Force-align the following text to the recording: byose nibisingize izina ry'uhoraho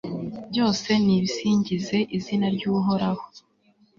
byose 0.49 0.89
nibisingize 1.05 1.97
izina 2.17 2.47
ry'uhoraho 2.55 3.25